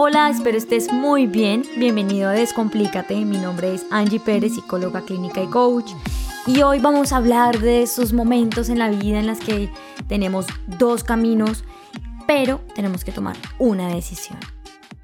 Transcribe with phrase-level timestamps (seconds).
[0.00, 1.64] Hola, espero estés muy bien.
[1.76, 3.16] Bienvenido a Descomplícate.
[3.24, 5.90] Mi nombre es Angie Pérez, psicóloga clínica y coach.
[6.46, 9.72] Y hoy vamos a hablar de esos momentos en la vida en los que
[10.06, 11.64] tenemos dos caminos,
[12.28, 14.38] pero tenemos que tomar una decisión.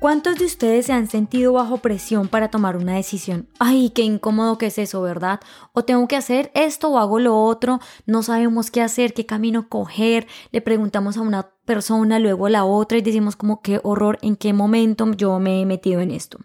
[0.04, 3.48] ¿Cuántos de ustedes se han sentido bajo presión para tomar una decisión?
[3.58, 5.40] Ay, qué incómodo que es eso, ¿verdad?
[5.72, 9.70] O tengo que hacer esto o hago lo otro, no sabemos qué hacer, qué camino
[9.70, 14.18] coger, le preguntamos a una persona, luego a la otra y decimos como qué horror,
[14.20, 16.36] en qué momento yo me he metido en esto.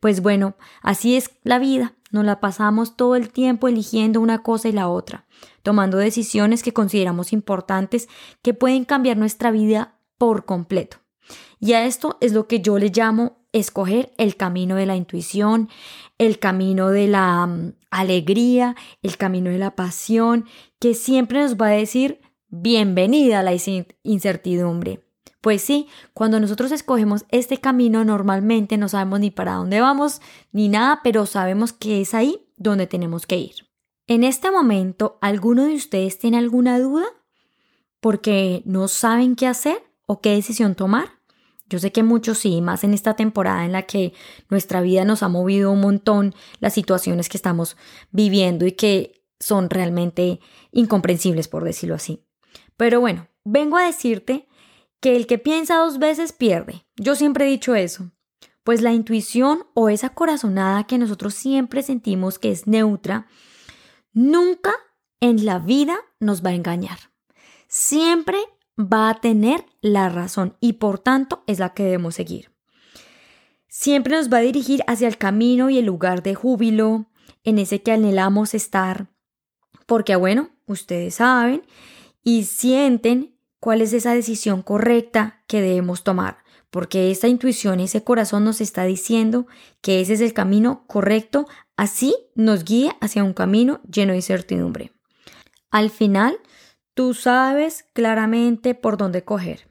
[0.00, 4.68] Pues bueno, así es la vida, nos la pasamos todo el tiempo eligiendo una cosa
[4.68, 5.26] y la otra,
[5.62, 8.06] tomando decisiones que consideramos importantes
[8.42, 10.98] que pueden cambiar nuestra vida por completo.
[11.60, 15.68] Y a esto es lo que yo le llamo escoger el camino de la intuición,
[16.18, 20.44] el camino de la mm, alegría, el camino de la pasión,
[20.78, 23.52] que siempre nos va a decir bienvenida a la
[24.02, 25.04] incertidumbre.
[25.40, 30.20] Pues sí, cuando nosotros escogemos este camino normalmente no sabemos ni para dónde vamos
[30.52, 33.54] ni nada, pero sabemos que es ahí donde tenemos que ir.
[34.08, 37.04] En este momento, ¿alguno de ustedes tiene alguna duda?
[38.00, 41.17] Porque no saben qué hacer o qué decisión tomar.
[41.68, 44.12] Yo sé que muchos sí, más en esta temporada en la que
[44.48, 47.76] nuestra vida nos ha movido un montón las situaciones que estamos
[48.10, 50.40] viviendo y que son realmente
[50.72, 52.24] incomprensibles, por decirlo así.
[52.76, 54.48] Pero bueno, vengo a decirte
[55.00, 56.86] que el que piensa dos veces pierde.
[56.96, 58.10] Yo siempre he dicho eso.
[58.64, 63.26] Pues la intuición o esa corazonada que nosotros siempre sentimos que es neutra,
[64.12, 64.74] nunca
[65.20, 66.98] en la vida nos va a engañar.
[67.68, 68.38] Siempre
[68.78, 72.50] va a tener la razón y por tanto es la que debemos seguir.
[73.66, 77.06] Siempre nos va a dirigir hacia el camino y el lugar de júbilo
[77.44, 79.08] en ese que anhelamos estar,
[79.86, 81.62] porque bueno, ustedes saben
[82.22, 86.38] y sienten cuál es esa decisión correcta que debemos tomar,
[86.70, 89.46] porque esa intuición, ese corazón nos está diciendo
[89.80, 94.92] que ese es el camino correcto, así nos guía hacia un camino lleno de incertidumbre.
[95.70, 96.38] Al final,
[96.98, 99.70] Tú sabes claramente por dónde coger.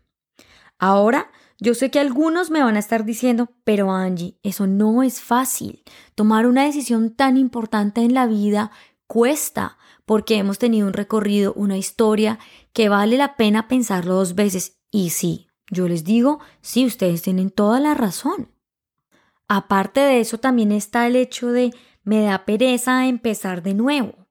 [0.80, 1.30] Ahora,
[1.60, 5.84] yo sé que algunos me van a estar diciendo, pero Angie, eso no es fácil.
[6.16, 8.72] Tomar una decisión tan importante en la vida
[9.08, 12.40] cuesta, porque hemos tenido un recorrido, una historia
[12.72, 14.80] que vale la pena pensarlo dos veces.
[14.90, 18.54] Y sí, yo les digo, sí, ustedes tienen toda la razón.
[19.50, 21.74] Aparte de eso, también está el hecho de
[22.06, 24.30] me da pereza empezar de nuevo,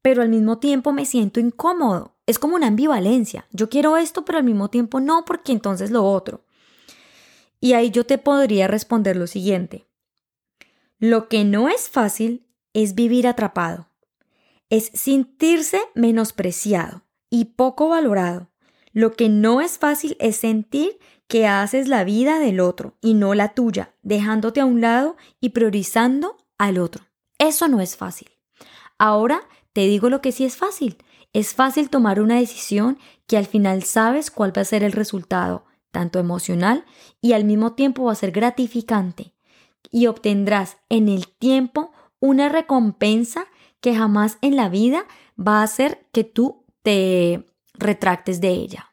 [0.00, 3.46] pero al mismo tiempo me siento incómodo es como una ambivalencia.
[3.52, 6.44] Yo quiero esto, pero al mismo tiempo no, porque entonces lo otro.
[7.60, 9.86] Y ahí yo te podría responder lo siguiente.
[10.98, 13.88] Lo que no es fácil es vivir atrapado.
[14.68, 18.50] Es sentirse menospreciado y poco valorado.
[18.92, 23.34] Lo que no es fácil es sentir que haces la vida del otro y no
[23.34, 27.04] la tuya, dejándote a un lado y priorizando al otro.
[27.38, 28.28] Eso no es fácil.
[28.98, 29.42] Ahora
[29.72, 30.98] te digo lo que sí es fácil.
[31.32, 35.64] Es fácil tomar una decisión que al final sabes cuál va a ser el resultado,
[35.92, 36.84] tanto emocional
[37.20, 39.32] y al mismo tiempo va a ser gratificante.
[39.92, 43.46] Y obtendrás en el tiempo una recompensa
[43.80, 45.06] que jamás en la vida
[45.38, 48.92] va a hacer que tú te retractes de ella.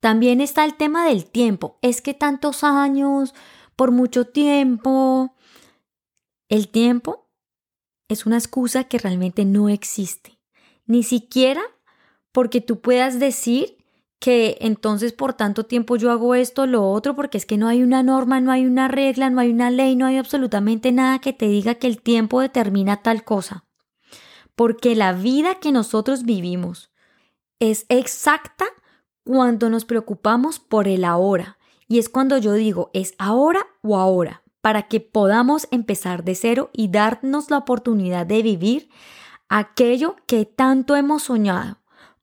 [0.00, 1.78] También está el tema del tiempo.
[1.80, 3.34] Es que tantos años,
[3.76, 5.34] por mucho tiempo.
[6.48, 7.30] El tiempo
[8.08, 10.41] es una excusa que realmente no existe
[10.86, 11.62] ni siquiera
[12.32, 13.76] porque tú puedas decir
[14.18, 17.82] que entonces por tanto tiempo yo hago esto, lo otro, porque es que no hay
[17.82, 21.32] una norma, no hay una regla, no hay una ley, no hay absolutamente nada que
[21.32, 23.64] te diga que el tiempo determina tal cosa.
[24.54, 26.92] Porque la vida que nosotros vivimos
[27.58, 28.66] es exacta
[29.24, 31.58] cuando nos preocupamos por el ahora.
[31.88, 36.70] Y es cuando yo digo, es ahora o ahora, para que podamos empezar de cero
[36.72, 38.88] y darnos la oportunidad de vivir
[39.52, 41.76] aquello que tanto hemos soñado,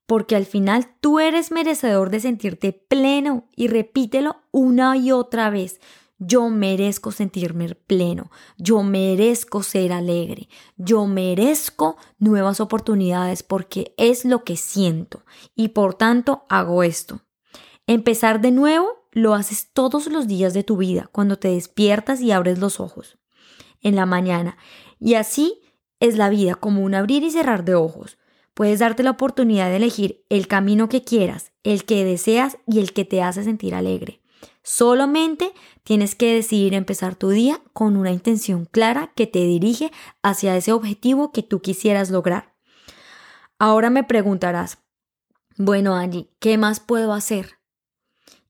[0.08, 5.80] porque al final tú eres merecedor de sentirte pleno y repítelo una y otra vez.
[6.18, 14.44] Yo merezco sentirme pleno, yo merezco ser alegre, yo merezco nuevas oportunidades porque es lo
[14.44, 15.24] que siento
[15.56, 17.22] y por tanto hago esto.
[17.86, 22.32] Empezar de nuevo lo haces todos los días de tu vida, cuando te despiertas y
[22.32, 23.20] abres los ojos
[23.82, 24.58] en la mañana.
[25.00, 25.62] Y así
[26.00, 28.18] es la vida como un abrir y cerrar de ojos.
[28.54, 32.94] Puedes darte la oportunidad de elegir el camino que quieras, el que deseas y el
[32.94, 34.22] que te hace sentir alegre.
[34.64, 35.54] Solamente
[35.84, 39.92] tienes que decidir empezar tu día con una intención clara que te dirige
[40.22, 42.54] hacia ese objetivo que tú quisieras lograr.
[43.58, 44.78] Ahora me preguntarás,
[45.58, 47.60] bueno Angie, ¿qué más puedo hacer?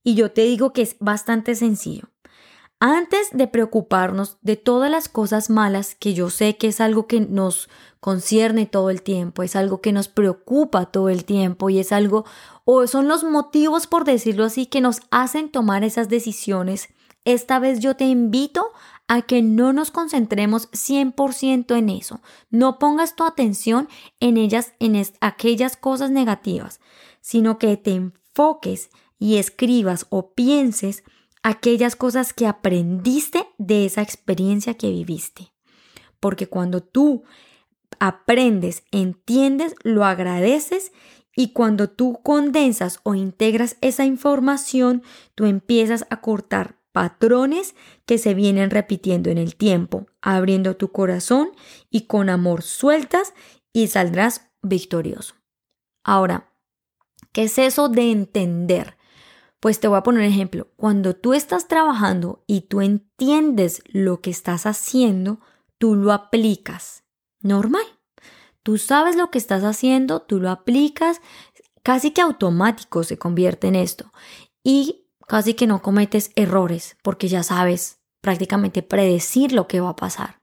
[0.03, 2.09] Y yo te digo que es bastante sencillo.
[2.81, 7.19] Antes de preocuparnos de todas las cosas malas, que yo sé que es algo que
[7.19, 7.67] nos
[7.99, 12.23] concierne todo el tiempo, es algo que nos preocupa todo el tiempo y es algo,
[12.63, 16.87] o son los motivos, por decirlo así, que nos hacen tomar esas decisiones,
[17.25, 18.71] esta vez yo te invito
[19.09, 22.21] a que no nos concentremos 100% en eso.
[22.49, 23.89] No pongas tu atención
[24.21, 26.79] en ellas, en aquellas cosas negativas,
[27.19, 31.03] sino que te enfoques y escribas o pienses
[31.43, 35.53] aquellas cosas que aprendiste de esa experiencia que viviste.
[36.19, 37.23] Porque cuando tú
[37.99, 40.91] aprendes, entiendes, lo agradeces
[41.35, 45.03] y cuando tú condensas o integras esa información,
[45.35, 47.75] tú empiezas a cortar patrones
[48.05, 51.51] que se vienen repitiendo en el tiempo, abriendo tu corazón
[51.89, 53.33] y con amor sueltas
[53.71, 55.35] y saldrás victorioso.
[56.03, 56.51] Ahora,
[57.31, 58.98] ¿qué es eso de entender?
[59.59, 60.67] Pues te voy a poner un ejemplo.
[60.77, 65.39] Cuando tú estás trabajando y tú entiendes lo que estás haciendo,
[65.77, 67.03] tú lo aplicas.
[67.41, 67.83] Normal.
[68.63, 71.21] Tú sabes lo que estás haciendo, tú lo aplicas,
[71.83, 74.11] casi que automático se convierte en esto.
[74.63, 79.95] Y casi que no cometes errores porque ya sabes prácticamente predecir lo que va a
[79.95, 80.39] pasar.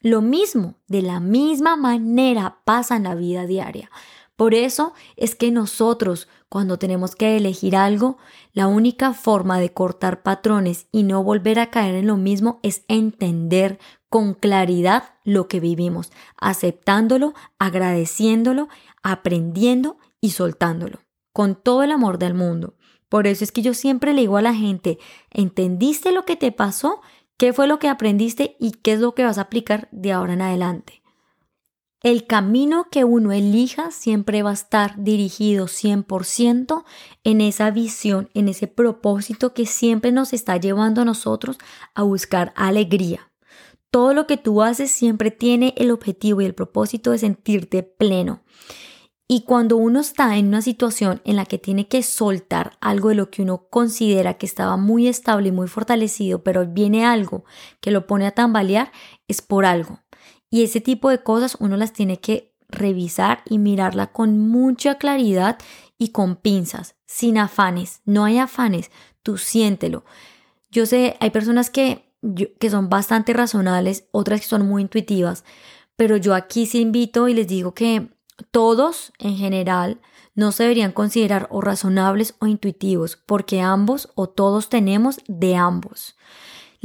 [0.00, 3.90] Lo mismo, de la misma manera pasa en la vida diaria.
[4.36, 8.18] Por eso es que nosotros, cuando tenemos que elegir algo,
[8.52, 12.84] la única forma de cortar patrones y no volver a caer en lo mismo es
[12.88, 13.78] entender
[14.10, 18.68] con claridad lo que vivimos, aceptándolo, agradeciéndolo,
[19.02, 21.00] aprendiendo y soltándolo,
[21.32, 22.74] con todo el amor del mundo.
[23.08, 24.98] Por eso es que yo siempre le digo a la gente,
[25.30, 27.00] ¿entendiste lo que te pasó?
[27.38, 30.34] ¿Qué fue lo que aprendiste y qué es lo que vas a aplicar de ahora
[30.34, 31.02] en adelante?
[32.02, 36.84] El camino que uno elija siempre va a estar dirigido 100%
[37.24, 41.56] en esa visión, en ese propósito que siempre nos está llevando a nosotros
[41.94, 43.32] a buscar alegría.
[43.90, 48.42] Todo lo que tú haces siempre tiene el objetivo y el propósito de sentirte pleno.
[49.26, 53.16] Y cuando uno está en una situación en la que tiene que soltar algo de
[53.16, 57.44] lo que uno considera que estaba muy estable y muy fortalecido, pero viene algo
[57.80, 58.92] que lo pone a tambalear,
[59.26, 60.05] es por algo.
[60.56, 65.58] Y ese tipo de cosas uno las tiene que revisar y mirarla con mucha claridad
[65.98, 68.00] y con pinzas, sin afanes.
[68.06, 68.90] No hay afanes,
[69.22, 70.06] tú siéntelo.
[70.70, 72.10] Yo sé, hay personas que,
[72.58, 75.44] que son bastante razonables, otras que son muy intuitivas,
[75.94, 78.08] pero yo aquí sí invito y les digo que
[78.50, 80.00] todos, en general,
[80.34, 86.16] no se deberían considerar o razonables o intuitivos, porque ambos o todos tenemos de ambos.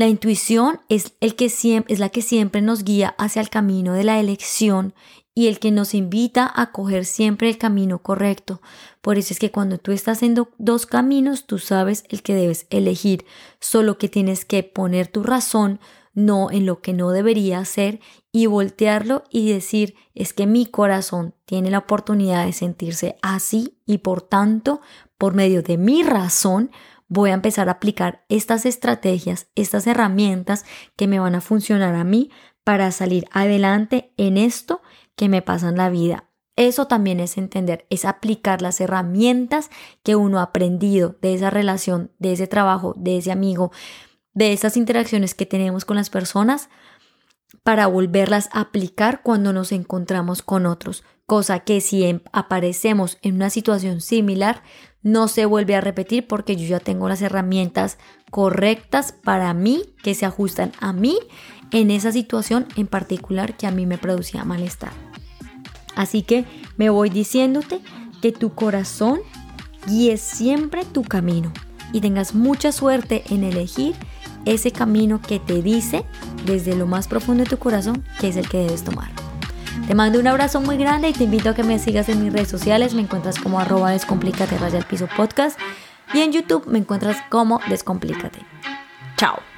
[0.01, 4.03] La intuición es, el que es la que siempre nos guía hacia el camino de
[4.03, 4.95] la elección
[5.35, 8.63] y el que nos invita a coger siempre el camino correcto.
[9.01, 12.65] Por eso es que cuando tú estás en dos caminos, tú sabes el que debes
[12.71, 13.27] elegir,
[13.59, 15.79] solo que tienes que poner tu razón
[16.15, 17.99] no en lo que no debería ser
[18.31, 23.99] y voltearlo y decir es que mi corazón tiene la oportunidad de sentirse así y
[23.99, 24.81] por tanto,
[25.19, 26.71] por medio de mi razón,
[27.11, 30.63] voy a empezar a aplicar estas estrategias, estas herramientas
[30.95, 32.31] que me van a funcionar a mí
[32.63, 34.81] para salir adelante en esto
[35.17, 36.29] que me pasa en la vida.
[36.55, 39.69] Eso también es entender, es aplicar las herramientas
[40.03, 43.73] que uno ha aprendido de esa relación, de ese trabajo, de ese amigo,
[44.33, 46.69] de esas interacciones que tenemos con las personas
[47.63, 53.35] para volverlas a aplicar cuando nos encontramos con otros, cosa que si em, aparecemos en
[53.35, 54.63] una situación similar
[55.01, 57.97] no se vuelve a repetir porque yo ya tengo las herramientas
[58.31, 61.17] correctas para mí que se ajustan a mí
[61.71, 64.91] en esa situación en particular que a mí me producía malestar.
[65.95, 66.43] Así que
[66.75, 67.79] me voy diciéndote
[68.21, 69.21] que tu corazón
[69.87, 71.53] guíe siempre tu camino
[71.93, 73.95] y tengas mucha suerte en elegir
[74.43, 76.03] ese camino que te dice
[76.45, 79.20] desde lo más profundo de tu corazón que es el que debes tomar.
[79.87, 82.31] Te mando un abrazo muy grande y te invito a que me sigas en mis
[82.31, 82.93] redes sociales.
[82.93, 85.59] Me encuentras como arroba descomplícate raya el piso podcast
[86.13, 88.39] y en YouTube me encuentras como descomplícate.
[89.17, 89.50] Chao.